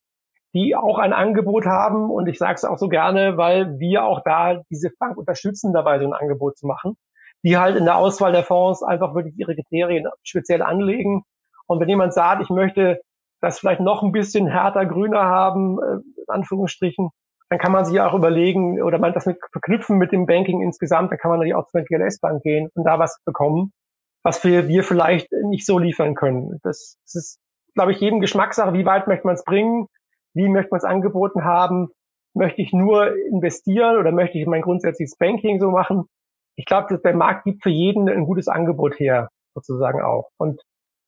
[0.53, 2.09] die auch ein Angebot haben.
[2.09, 5.99] Und ich sage es auch so gerne, weil wir auch da diese Bank unterstützen, dabei
[5.99, 6.95] so ein Angebot zu machen
[7.43, 11.23] die halt in der Auswahl der Fonds einfach wirklich ihre Kriterien speziell anlegen.
[11.67, 13.01] Und wenn jemand sagt, ich möchte
[13.41, 17.09] das vielleicht noch ein bisschen härter, grüner haben, äh, in Anführungsstrichen,
[17.49, 21.11] dann kann man sich auch überlegen oder man das mit verknüpfen mit dem Banking insgesamt,
[21.11, 23.71] dann kann man natürlich auch zur GLS-Bank gehen und da was bekommen,
[24.23, 26.59] was wir, wir vielleicht nicht so liefern können.
[26.63, 27.39] Das, das ist,
[27.73, 29.87] glaube ich, jedem Geschmackssache, wie weit möchte man es bringen,
[30.33, 31.89] wie möchte man es angeboten haben,
[32.35, 36.05] möchte ich nur investieren oder möchte ich mein grundsätzliches Banking so machen
[36.59, 40.29] ich glaube, der Markt gibt für jeden ein gutes Angebot her, sozusagen auch.
[40.37, 40.61] Und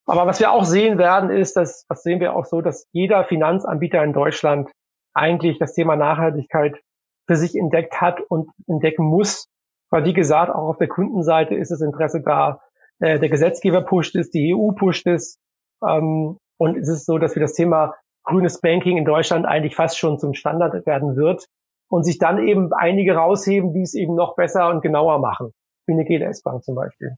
[0.05, 3.25] aber was wir auch sehen werden, ist, dass, was sehen wir auch so, dass jeder
[3.25, 4.71] Finanzanbieter in Deutschland
[5.13, 6.79] eigentlich das Thema Nachhaltigkeit
[7.27, 9.47] für sich entdeckt hat und entdecken muss.
[9.89, 12.61] Weil wie gesagt, auch auf der Kundenseite ist das Interesse da.
[12.99, 15.37] Äh, der Gesetzgeber pusht es, die EU pusht es.
[15.85, 19.97] Ähm, und es ist so, dass wir das Thema grünes Banking in Deutschland eigentlich fast
[19.97, 21.45] schon zum Standard werden wird
[21.89, 25.51] und sich dann eben einige rausheben, die es eben noch besser und genauer machen,
[25.87, 27.15] wie eine GLS-Bank zum Beispiel.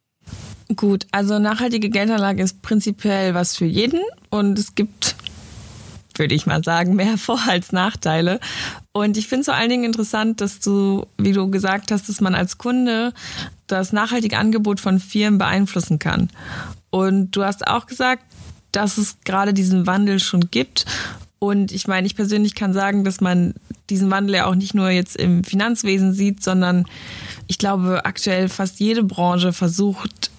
[0.76, 5.16] Gut, also nachhaltige Geldanlage ist prinzipiell was für jeden und es gibt,
[6.16, 8.40] würde ich mal sagen, mehr Vor- als Nachteile.
[8.92, 12.22] Und ich finde es vor allen Dingen interessant, dass du, wie du gesagt hast, dass
[12.22, 13.14] man als Kunde
[13.68, 16.30] das nachhaltige Angebot von Firmen beeinflussen kann.
[16.90, 18.24] Und du hast auch gesagt,
[18.72, 20.86] dass es gerade diesen Wandel schon gibt
[21.44, 23.54] und ich meine, ich persönlich kann sagen, dass man
[23.90, 26.86] diesen Wandel ja auch nicht nur jetzt im Finanzwesen sieht, sondern
[27.48, 30.32] ich glaube, aktuell fast jede Branche versucht,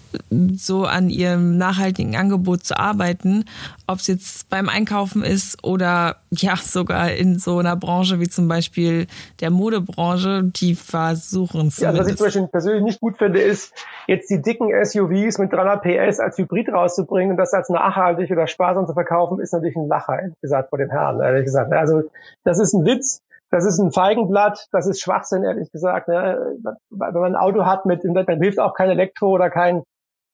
[0.57, 3.45] so an ihrem nachhaltigen Angebot zu arbeiten,
[3.87, 8.49] ob es jetzt beim Einkaufen ist oder ja sogar in so einer Branche wie zum
[8.49, 9.07] Beispiel
[9.41, 11.79] der Modebranche, die versuchen es.
[11.79, 13.73] Ja, also was ich zum Beispiel persönlich nicht gut finde, ist
[14.07, 18.47] jetzt die dicken SUVs mit 300 PS als Hybrid rauszubringen und das als nachhaltig oder
[18.47, 21.73] sparsam zu verkaufen, ist natürlich ein Lacher, ehrlich gesagt, vor dem Herrn, ehrlich gesagt.
[21.73, 22.03] Also
[22.45, 23.23] das ist ein Witz.
[23.51, 26.09] Das ist ein Feigenblatt, das ist Schwachsinn, ehrlich gesagt.
[26.09, 26.57] Ne?
[26.91, 29.85] Wenn man ein Auto hat mit, dann hilft auch kein Elektro oder kein,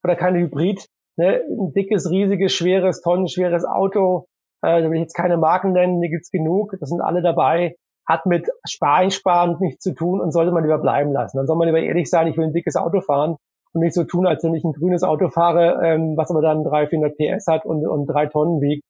[0.04, 0.86] oder kein Hybrid.
[1.16, 1.42] Ne?
[1.48, 4.26] Ein dickes, riesiges, schweres, tonnenschweres Auto,
[4.62, 7.76] äh, da will ich jetzt keine Marken nennen, hier gibt's genug, das sind alle dabei,
[8.06, 11.36] hat mit Sparen nichts zu tun und sollte man lieber bleiben lassen.
[11.36, 13.36] Dann soll man lieber ehrlich sein, ich will ein dickes Auto fahren
[13.72, 16.64] und nicht so tun, als wenn ich ein grünes Auto fahre, ähm, was aber dann
[16.64, 18.82] 300, 400 PS hat und, und drei Tonnen wiegt.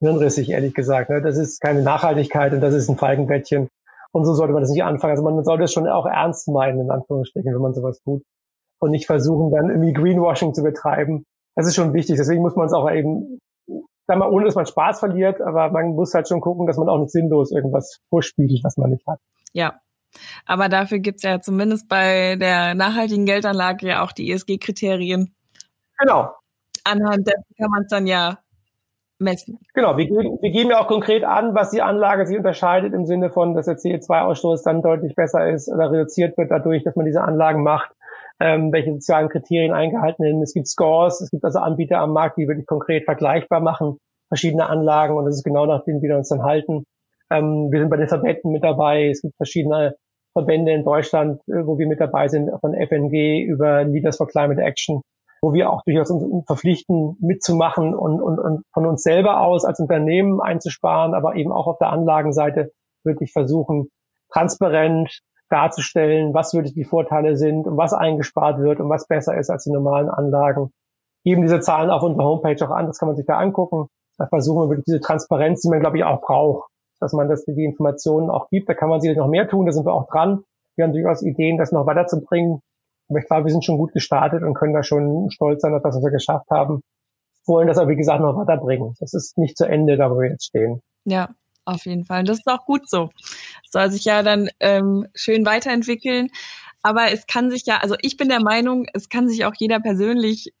[0.00, 1.08] Hirnrissig, ehrlich gesagt.
[1.08, 1.22] Ne?
[1.22, 3.68] Das ist keine Nachhaltigkeit und das ist ein Feigenbettchen.
[4.12, 5.12] Und so sollte man das nicht anfangen.
[5.12, 8.22] Also man sollte es schon auch ernst meinen, in Anführungsstrichen, wenn man sowas tut.
[8.84, 11.24] Und nicht versuchen, dann irgendwie Greenwashing zu betreiben.
[11.54, 12.16] Das ist schon wichtig.
[12.18, 13.38] Deswegen muss man es auch eben,
[14.06, 16.90] sag mal, ohne dass man Spaß verliert, aber man muss halt schon gucken, dass man
[16.90, 19.20] auch nicht sinnlos irgendwas vorspielt, was man nicht hat.
[19.54, 19.80] Ja,
[20.44, 25.34] aber dafür gibt's ja zumindest bei der nachhaltigen Geldanlage ja auch die ESG-Kriterien.
[25.98, 26.30] Genau.
[26.84, 28.38] Anhand dessen kann man es dann ja
[29.18, 29.58] messen.
[29.72, 33.06] Genau, wir geben, wir geben ja auch konkret an, was die Anlage sich unterscheidet im
[33.06, 37.06] Sinne von, dass der CO2-Ausstoß dann deutlich besser ist oder reduziert wird dadurch, dass man
[37.06, 37.90] diese Anlagen macht,
[38.40, 40.42] ähm, welche sozialen Kriterien eingehalten werden.
[40.42, 44.68] Es gibt Scores, es gibt also Anbieter am Markt, die wirklich konkret vergleichbar machen, verschiedene
[44.68, 46.84] Anlagen und das ist genau nach denen wir uns dann halten.
[47.30, 49.96] Ähm, wir sind bei den Verbänden mit dabei, es gibt verschiedene
[50.32, 54.60] Verbände in Deutschland, äh, wo wir mit dabei sind, von FNG über Leaders for Climate
[54.60, 55.00] Action,
[55.40, 59.78] wo wir auch durchaus uns verpflichten, mitzumachen und, und, und von uns selber aus als
[59.78, 62.72] Unternehmen einzusparen, aber eben auch auf der Anlagenseite
[63.04, 63.88] wirklich versuchen,
[64.32, 65.20] transparent
[65.54, 69.64] darzustellen, was wirklich die Vorteile sind und was eingespart wird und was besser ist als
[69.64, 70.72] die normalen Anlagen.
[71.22, 73.86] Geben diese Zahlen auf unserer Homepage auch an, das kann man sich da angucken.
[74.18, 76.68] Da versuchen wir wirklich diese Transparenz, die man, glaube ich, auch braucht,
[77.00, 78.68] dass man das die Informationen auch gibt.
[78.68, 80.42] Da kann man sicherlich noch mehr tun, da sind wir auch dran.
[80.76, 82.60] Wir haben durchaus Ideen, das noch weiterzubringen.
[83.08, 85.82] Aber ich glaube, wir sind schon gut gestartet und können da schon stolz sein auf
[85.82, 86.80] das, was wir geschafft haben.
[87.46, 88.94] Wollen das aber, wie gesagt, noch weiterbringen.
[88.98, 90.80] Das ist nicht zu Ende, da wo wir jetzt stehen.
[91.04, 91.28] Ja,
[91.64, 92.20] auf jeden Fall.
[92.20, 93.10] Und das ist auch gut so.
[93.70, 96.28] soll sich ja dann ähm, schön weiterentwickeln.
[96.82, 99.80] Aber es kann sich ja, also ich bin der Meinung, es kann sich auch jeder
[99.80, 100.52] persönlich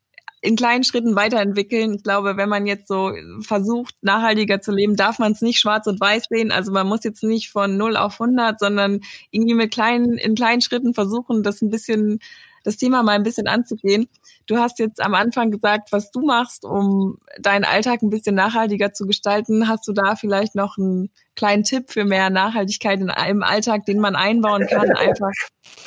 [0.44, 1.94] in kleinen Schritten weiterentwickeln.
[1.94, 5.86] Ich glaube, wenn man jetzt so versucht, nachhaltiger zu leben, darf man es nicht schwarz
[5.86, 6.52] und weiß sehen.
[6.52, 10.60] Also man muss jetzt nicht von 0 auf 100, sondern irgendwie mit kleinen, in kleinen
[10.60, 12.20] Schritten versuchen, das ein bisschen
[12.64, 14.08] das Thema mal ein bisschen anzugehen.
[14.46, 18.92] Du hast jetzt am Anfang gesagt, was du machst, um deinen Alltag ein bisschen nachhaltiger
[18.92, 19.68] zu gestalten.
[19.68, 24.00] Hast du da vielleicht noch einen kleinen Tipp für mehr Nachhaltigkeit in einem Alltag, den
[24.00, 25.32] man einbauen kann, einfach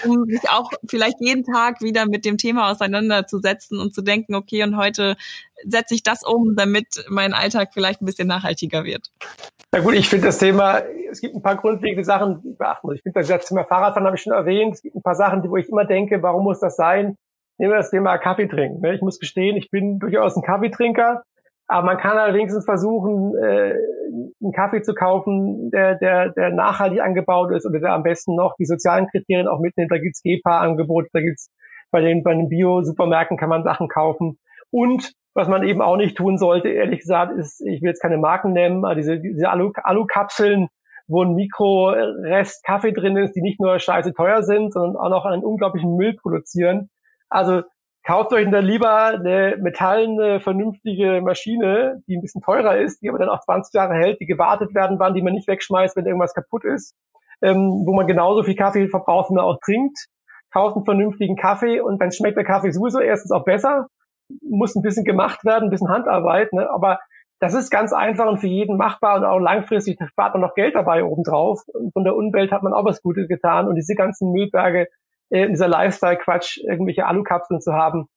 [0.04, 4.64] um sich auch vielleicht jeden Tag wieder mit dem Thema auseinanderzusetzen und zu denken, okay,
[4.64, 5.16] und heute
[5.66, 9.12] setze ich das um, damit mein Alltag vielleicht ein bisschen nachhaltiger wird?
[9.72, 10.82] Na gut, ich finde das Thema,
[11.12, 12.96] es gibt ein paar grundlegende Sachen, die beachten muss.
[12.98, 14.76] Ich finde das Thema Fahrradfahren habe ich schon erwähnt.
[14.76, 17.16] Es gibt ein paar Sachen, wo ich immer denke, warum muss das sein?
[17.58, 18.82] Nehmen wir das Thema Kaffee trinken.
[18.82, 18.96] Ne?
[18.96, 21.24] Ich muss gestehen, ich bin durchaus ein Kaffeetrinker,
[21.68, 23.74] aber man kann allerdings versuchen, äh,
[24.42, 28.56] einen Kaffee zu kaufen, der, der, der nachhaltig angebaut ist oder der am besten noch
[28.58, 29.92] die sozialen Kriterien auch mitnimmt.
[29.92, 31.52] Da gibt's GEPA-Angebote, da gibt's
[31.92, 34.40] bei den, bei den Bio-Supermärkten kann man Sachen kaufen.
[34.72, 38.18] Und was man eben auch nicht tun sollte, ehrlich gesagt, ist, ich will jetzt keine
[38.18, 40.70] Marken nennen, aber diese, diese Alu, Alu-Kapseln,
[41.08, 45.26] wo ein Mikrorest Kaffee drin ist, die nicht nur scheiße teuer sind, sondern auch noch
[45.26, 46.90] einen unglaublichen Müll produzieren.
[47.30, 47.64] Also
[48.08, 53.20] kauft euch dann lieber eine metallene, vernünftige Maschine, die ein bisschen teurer ist, die aber
[53.20, 56.34] dann auch 20 Jahre hält, die gewartet werden wann, die man nicht wegschmeißt, wenn irgendwas
[56.34, 56.96] kaputt ist,
[57.41, 60.08] ähm, wo man genauso viel Kaffee verbraucht, wie man auch trinkt.
[60.52, 63.88] Kauft einen vernünftigen Kaffee und dann schmeckt der Kaffee sowieso erstens auch besser
[64.41, 66.70] muss ein bisschen gemacht werden, ein bisschen Handarbeit, ne?
[66.70, 67.00] aber
[67.39, 70.74] das ist ganz einfach und für jeden machbar und auch langfristig spart man noch Geld
[70.74, 71.62] dabei obendrauf.
[71.72, 74.88] Und von der Umwelt hat man auch was Gutes getan und diese ganzen Müllberge,
[75.30, 78.08] äh, dieser Lifestyle-Quatsch, irgendwelche Alukapseln zu haben,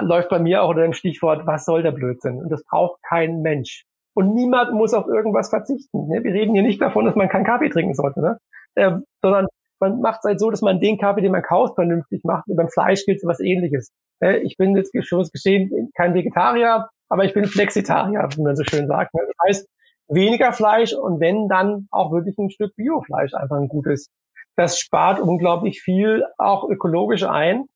[0.00, 2.38] läuft bei mir auch unter dem Stichwort, was soll der Blödsinn?
[2.38, 3.84] Und das braucht kein Mensch.
[4.14, 6.08] Und niemand muss auf irgendwas verzichten.
[6.08, 6.22] Ne?
[6.22, 8.38] Wir reden hier nicht davon, dass man keinen Kaffee trinken sollte, ne?
[8.74, 9.46] Äh, sondern
[9.80, 12.44] man macht es halt so, dass man den Kaffee, den man kauft, vernünftig macht.
[12.46, 13.92] Beim Fleisch gilt was ähnliches.
[14.22, 18.64] Äh, ich bin jetzt schon geschehen kein Vegetarier, aber ich bin Flexitarier, wie man so
[18.64, 19.14] schön sagt.
[19.14, 19.22] Ne?
[19.26, 19.68] Das heißt,
[20.08, 24.10] weniger Fleisch und wenn, dann auch wirklich ein Stück Biofleisch, einfach ein gutes.
[24.56, 27.66] Das spart unglaublich viel, auch ökologisch ein.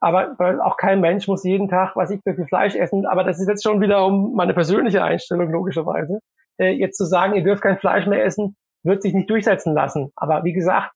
[0.00, 3.06] Aber auch kein Mensch muss jeden Tag, was ich für Fleisch essen.
[3.06, 6.18] Aber das ist jetzt schon wiederum meine persönliche Einstellung, logischerweise.
[6.58, 10.10] Äh, jetzt zu sagen, ihr dürft kein Fleisch mehr essen, wird sich nicht durchsetzen lassen.
[10.14, 10.92] Aber wie gesagt,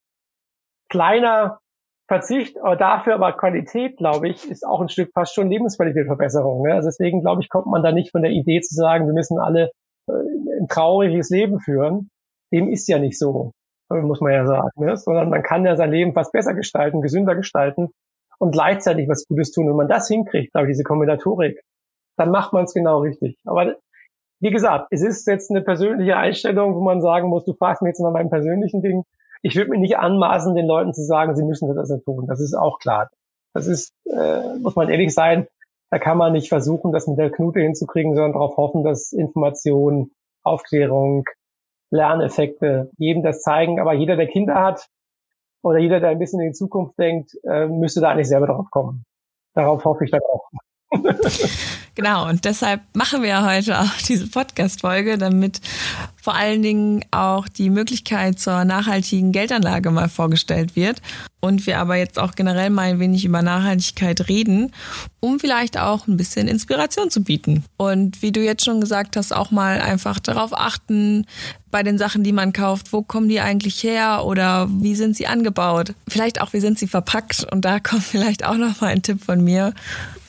[0.91, 1.59] kleiner
[2.09, 6.63] Verzicht, aber dafür aber Qualität, glaube ich, ist auch ein Stück fast schon Lebensqualitätverbesserung.
[6.67, 6.75] Ne?
[6.75, 9.39] Also deswegen, glaube ich, kommt man da nicht von der Idee zu sagen, wir müssen
[9.39, 9.71] alle
[10.09, 10.13] äh,
[10.61, 12.11] ein trauriges Leben führen.
[12.53, 13.53] Dem ist ja nicht so,
[13.89, 14.97] muss man ja sagen, ne?
[14.97, 17.91] sondern man kann ja sein Leben fast besser gestalten, gesünder gestalten
[18.39, 19.69] und gleichzeitig was Gutes tun.
[19.69, 21.61] Wenn man das hinkriegt, glaube ich, diese Kombinatorik,
[22.17, 23.39] dann macht man es genau richtig.
[23.45, 23.77] Aber
[24.41, 27.91] wie gesagt, es ist jetzt eine persönliche Einstellung, wo man sagen muss, du fragst mich
[27.91, 29.05] jetzt nach meinem persönlichen Ding
[29.43, 32.27] ich würde mir nicht anmaßen, den Leuten zu sagen, sie müssen das also tun.
[32.27, 33.11] Das ist auch klar.
[33.55, 35.47] Das ist, äh, muss man ehrlich sein,
[35.91, 40.11] da kann man nicht versuchen, das mit der Knute hinzukriegen, sondern darauf hoffen, dass Information,
[40.43, 41.25] Aufklärung,
[41.91, 43.81] Lerneffekte jedem das zeigen.
[43.81, 44.89] Aber jeder, der Kinder hat
[45.63, 48.67] oder jeder, der ein bisschen in die Zukunft denkt, äh, müsste da eigentlich selber drauf
[48.71, 49.05] kommen.
[49.55, 50.51] Darauf hoffe ich dann auch.
[51.95, 55.61] genau, und deshalb machen wir heute auch diese Podcast-Folge, damit
[56.21, 61.03] vor allen Dingen auch die Möglichkeit zur nachhaltigen Geldanlage mal vorgestellt wird
[61.41, 64.73] und wir aber jetzt auch generell mal ein wenig über Nachhaltigkeit reden,
[65.21, 67.65] um vielleicht auch ein bisschen Inspiration zu bieten.
[67.77, 71.27] Und wie du jetzt schon gesagt hast, auch mal einfach darauf achten,
[71.71, 75.27] bei den Sachen, die man kauft, wo kommen die eigentlich her oder wie sind sie
[75.27, 75.95] angebaut?
[76.09, 77.47] Vielleicht auch, wie sind sie verpackt?
[77.53, 79.75] Und da kommt vielleicht auch noch mal ein Tipp von mir.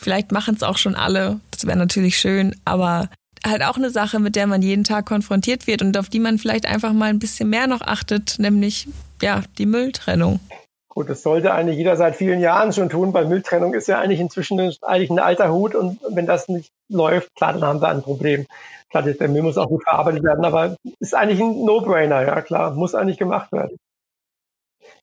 [0.02, 1.42] Vielleicht machen es auch schon alle.
[1.52, 3.10] Das wäre natürlich schön, aber
[3.46, 6.38] halt auch eine Sache, mit der man jeden Tag konfrontiert wird und auf die man
[6.38, 8.88] vielleicht einfach mal ein bisschen mehr noch achtet, nämlich
[9.22, 10.40] ja, die Mülltrennung.
[10.88, 14.22] Gut, das sollte eigentlich jeder seit vielen Jahren schon tun, weil Mülltrennung ist ja eigentlich
[14.22, 18.02] inzwischen eigentlich ein alter Hut und wenn das nicht läuft, klar, dann haben wir ein
[18.02, 18.46] Problem.
[18.90, 22.74] Klar, der Müll muss auch gut verarbeitet werden, aber ist eigentlich ein No-Brainer, ja klar,
[22.74, 23.78] muss eigentlich gemacht werden.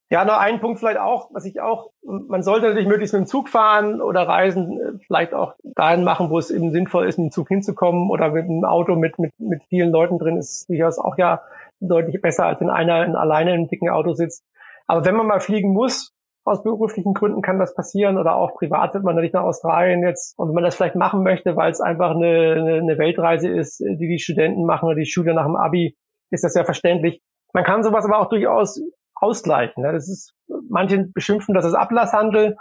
[0.09, 3.27] Ja, noch ein Punkt vielleicht auch, was ich auch, man sollte natürlich möglichst mit dem
[3.27, 7.27] Zug fahren oder reisen, äh, vielleicht auch dahin machen, wo es eben sinnvoll ist, mit
[7.27, 10.99] dem Zug hinzukommen oder mit einem Auto mit, mit, mit vielen Leuten drin ist durchaus
[10.99, 11.43] auch ja
[11.81, 14.45] deutlich besser, als wenn einer in, alleine in einem dicken Auto sitzt.
[14.87, 16.13] Aber wenn man mal fliegen muss,
[16.45, 20.39] aus beruflichen Gründen kann das passieren oder auch privat wird man natürlich nach Australien jetzt
[20.39, 24.07] und wenn man das vielleicht machen möchte, weil es einfach eine, eine Weltreise ist, die
[24.07, 25.97] die Studenten machen oder die Schüler nach dem Abi,
[26.31, 27.21] ist das ja verständlich.
[27.53, 28.81] Man kann sowas aber auch durchaus
[29.17, 29.83] ausgleichen.
[29.83, 29.93] Ne?
[29.93, 30.35] Das ist,
[30.69, 32.57] manche beschimpfen das als Ablasshandel.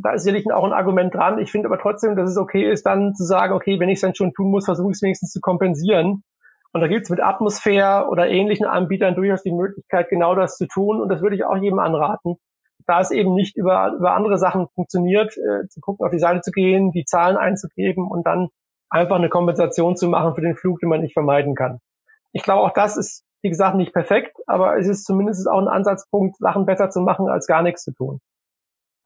[0.00, 1.38] Da ist sicherlich auch ein Argument dran.
[1.38, 4.02] Ich finde aber trotzdem, dass es okay ist, dann zu sagen, okay, wenn ich es
[4.02, 6.22] dann schon tun muss, versuche ich es wenigstens zu kompensieren.
[6.72, 10.66] Und da gibt es mit Atmosphäre oder ähnlichen Anbietern durchaus die Möglichkeit, genau das zu
[10.66, 11.00] tun.
[11.00, 12.36] Und das würde ich auch jedem anraten.
[12.86, 16.40] Da es eben nicht über, über andere Sachen funktioniert, äh, zu gucken, auf die Seite
[16.40, 18.48] zu gehen, die Zahlen einzugeben und dann
[18.88, 21.80] einfach eine Kompensation zu machen für den Flug, den man nicht vermeiden kann.
[22.32, 25.68] Ich glaube, auch das ist wie gesagt, nicht perfekt, aber es ist zumindest auch ein
[25.68, 28.20] Ansatzpunkt, Sachen besser zu machen, als gar nichts zu tun.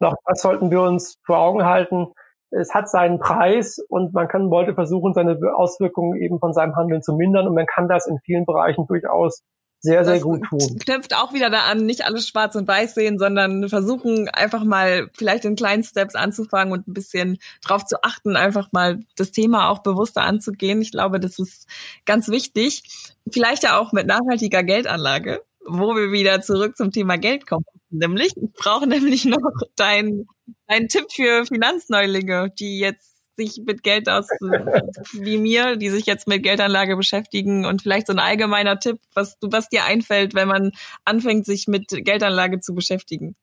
[0.01, 2.13] Auch das sollten wir uns vor Augen halten.
[2.51, 7.03] Es hat seinen Preis und man kann, wollte versuchen, seine Auswirkungen eben von seinem Handeln
[7.03, 9.43] zu mindern und man kann das in vielen Bereichen durchaus
[9.81, 10.79] sehr, sehr gut tun.
[10.79, 15.09] Knüpft auch wieder da an, nicht alles schwarz und weiß sehen, sondern versuchen einfach mal
[15.15, 19.69] vielleicht in kleinen Steps anzufangen und ein bisschen drauf zu achten, einfach mal das Thema
[19.69, 20.83] auch bewusster anzugehen.
[20.83, 21.69] Ich glaube, das ist
[22.05, 22.83] ganz wichtig.
[23.31, 27.65] Vielleicht ja auch mit nachhaltiger Geldanlage, wo wir wieder zurück zum Thema Geld kommen.
[27.91, 30.27] Nämlich, ich brauche nämlich noch deinen
[30.69, 34.29] dein Tipp für Finanzneulinge, die jetzt sich mit Geld aus,
[35.13, 39.37] wie mir, die sich jetzt mit Geldanlage beschäftigen und vielleicht so ein allgemeiner Tipp, was
[39.43, 40.73] was dir einfällt, wenn man
[41.05, 43.37] anfängt, sich mit Geldanlage zu beschäftigen?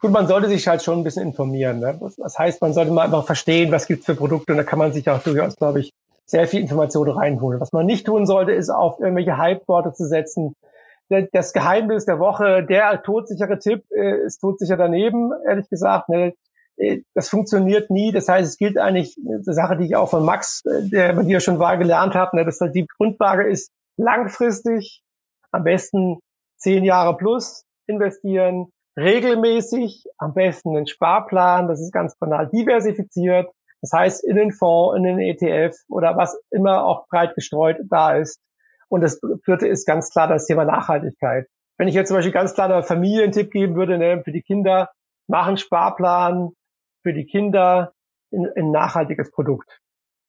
[0.00, 1.80] Gut, man sollte sich halt schon ein bisschen informieren.
[1.80, 1.98] Ne?
[2.18, 4.92] Das heißt, man sollte mal einfach verstehen, was gibt's für Produkte und da kann man
[4.92, 5.92] sich auch durchaus, glaube ich,
[6.24, 7.60] sehr viel Informationen reinholen.
[7.60, 10.54] Was man nicht tun sollte, ist auf irgendwelche Hype-Worte zu setzen.
[11.32, 16.10] Das Geheimnis der Woche, der todsichere Tipp äh, ist todsicher daneben, ehrlich gesagt.
[16.10, 16.34] Ne?
[16.78, 18.12] Äh, das funktioniert nie.
[18.12, 21.24] Das heißt, es gilt eigentlich eine Sache, die ich auch von Max, äh, der bei
[21.24, 25.02] dir schon war, gelernt habe, ne, dass die Grundlage ist langfristig,
[25.50, 26.18] am besten
[26.56, 33.50] zehn Jahre plus investieren, regelmäßig, am besten einen Sparplan, das ist ganz banal, diversifiziert.
[33.80, 38.16] Das heißt, in den Fonds, in den ETF oder was immer auch breit gestreut da
[38.16, 38.40] ist.
[38.88, 41.46] Und das vierte ist ganz klar das Thema Nachhaltigkeit.
[41.76, 44.90] Wenn ich jetzt zum Beispiel ganz klar einen Tipp geben würde, ne, für die Kinder,
[45.28, 46.50] machen Sparplan,
[47.08, 47.94] für die Kinder
[48.32, 49.80] ein, ein nachhaltiges Produkt.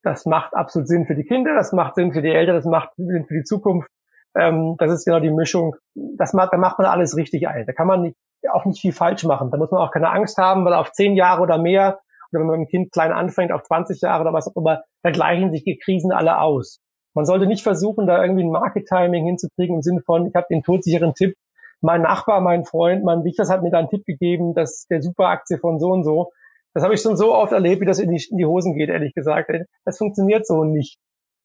[0.01, 2.91] Das macht absolut Sinn für die Kinder, das macht Sinn für die Eltern, das macht
[2.95, 3.89] Sinn für die Zukunft.
[4.33, 5.75] Ähm, das ist genau die Mischung.
[5.93, 7.65] Das macht, da macht man alles richtig ein.
[7.65, 8.17] Da kann man nicht,
[8.49, 9.51] auch nicht viel falsch machen.
[9.51, 11.99] Da muss man auch keine Angst haben, weil auf zehn Jahre oder mehr,
[12.31, 14.83] oder wenn man mit dem Kind klein anfängt, auf 20 Jahre oder was auch immer,
[15.03, 16.79] da gleichen sich die Krisen alle aus.
[17.13, 20.63] Man sollte nicht versuchen, da irgendwie ein Market-Timing hinzukriegen im Sinne von, ich habe den
[20.63, 21.35] todsicheren Tipp,
[21.81, 25.57] mein Nachbar, mein Freund, mein Wichers hat mir da einen Tipp gegeben, dass der Superaktie
[25.57, 26.31] von so und so.
[26.73, 28.89] Das habe ich schon so oft erlebt, wie das in die, in die Hosen geht,
[28.89, 29.51] ehrlich gesagt.
[29.85, 30.97] Das funktioniert so nicht.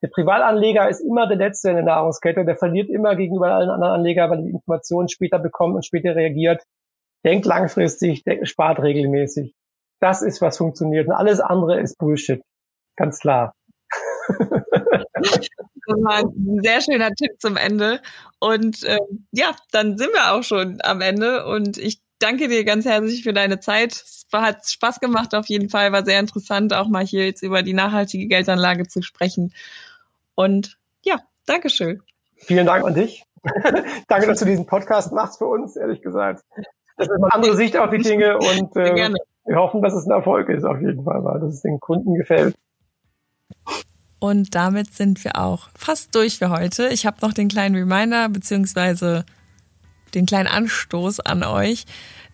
[0.03, 2.45] Der Privatanleger ist immer der Letzte in der Nahrungskette.
[2.45, 6.15] Der verliert immer gegenüber allen anderen Anlegern, weil er die Informationen später bekommt und später
[6.15, 6.63] reagiert.
[7.25, 9.55] denkt langfristig, denkt, spart regelmäßig.
[10.01, 11.09] Das ist, was funktioniert.
[11.09, 12.43] Und alles andere ist Bullshit.
[12.97, 13.55] Ganz klar.
[15.87, 18.01] Das war ein sehr schöner Tipp zum Ende.
[18.41, 18.99] Und äh,
[19.33, 21.47] ja, dann sind wir auch schon am Ende.
[21.47, 23.93] Und ich danke dir ganz herzlich für deine Zeit.
[23.93, 25.93] Es hat Spaß gemacht auf jeden Fall.
[25.93, 29.53] War sehr interessant, auch mal hier jetzt über die nachhaltige Geldanlage zu sprechen.
[30.35, 32.03] Und ja, Dankeschön.
[32.37, 33.25] Vielen Dank an dich.
[34.09, 36.43] danke, dass du diesen Podcast machst für uns, ehrlich gesagt.
[36.97, 39.13] Das ist eine andere Sicht auf die Dinge und äh,
[39.47, 42.15] wir hoffen, dass es ein Erfolg ist auf jeden Fall, weil dass es den Kunden
[42.15, 42.55] gefällt.
[44.19, 46.89] Und damit sind wir auch fast durch für heute.
[46.89, 49.27] Ich habe noch den kleinen Reminder beziehungsweise
[50.14, 51.85] den kleinen Anstoß an euch.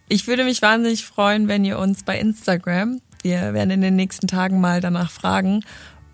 [0.08, 4.26] Ich würde mich wahnsinnig freuen, wenn ihr uns bei Instagram, wir werden in den nächsten
[4.26, 5.64] Tagen mal danach fragen,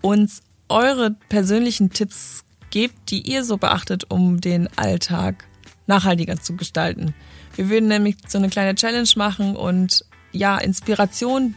[0.01, 5.45] uns eure persönlichen Tipps gebt, die ihr so beachtet, um den Alltag
[5.87, 7.13] nachhaltiger zu gestalten.
[7.55, 11.55] Wir würden nämlich so eine kleine Challenge machen und ja, Inspiration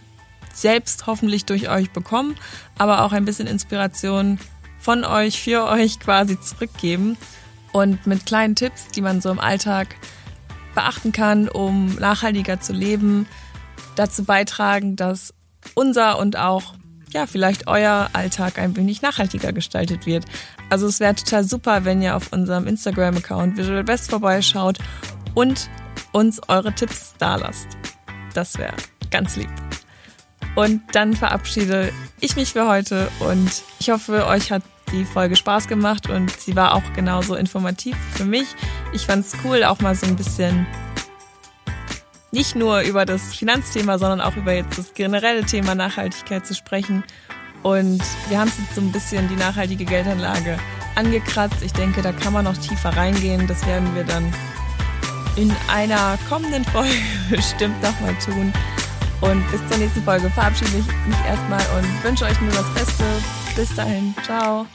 [0.55, 2.37] selbst hoffentlich durch euch bekommen,
[2.79, 4.39] aber auch ein bisschen Inspiration
[4.79, 7.17] von euch, für euch quasi zurückgeben
[7.73, 9.97] und mit kleinen Tipps, die man so im Alltag
[10.75, 13.27] beachten kann, um nachhaltiger zu leben,
[13.97, 15.35] dazu beitragen, dass
[15.75, 16.75] unser und auch
[17.13, 20.25] ja, vielleicht euer Alltag ein wenig nachhaltiger gestaltet wird.
[20.69, 24.79] Also es wäre total super, wenn ihr auf unserem Instagram-Account Visual Best vorbeischaut
[25.35, 25.69] und
[26.13, 27.67] uns eure Tipps da lasst.
[28.35, 28.77] Das wäre
[29.11, 29.51] ganz lieb.
[30.55, 35.69] Und dann verabschiede ich mich für heute und ich hoffe, euch hat die Folge Spaß
[35.69, 38.47] gemacht und sie war auch genauso informativ für mich.
[38.93, 40.67] Ich fand es cool, auch mal so ein bisschen
[42.33, 47.05] nicht nur über das Finanzthema, sondern auch über jetzt das generelle Thema Nachhaltigkeit zu sprechen.
[47.63, 50.59] Und wir haben jetzt so ein bisschen die nachhaltige Geldanlage
[50.95, 51.63] angekratzt.
[51.63, 53.47] Ich denke, da kann man noch tiefer reingehen.
[53.47, 54.33] Das werden wir dann
[55.37, 56.95] in einer kommenden Folge
[57.31, 58.53] bestimmt nochmal tun.
[59.21, 63.05] Und bis zur nächsten Folge verabschiede ich mich erstmal und wünsche euch nur das Beste.
[63.61, 64.15] Bis dahin.
[64.25, 64.67] Ciao.